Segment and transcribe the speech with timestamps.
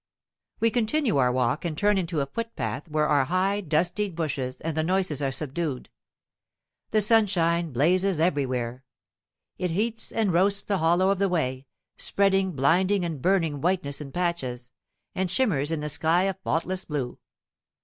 [0.59, 4.75] We continue our walk, and turn into a footpath where are high, dusty bushes and
[4.75, 5.91] the noises are subdued.
[6.89, 8.83] The sunshine blazes everywhere;
[9.59, 11.67] it heats and roasts the hollow of the way,
[11.97, 14.71] spreading blinding and burning whiteness in patches,
[15.13, 17.19] and shimmers in the sky of faultless blue.